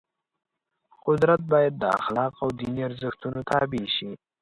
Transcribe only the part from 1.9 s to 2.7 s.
اخلاقو او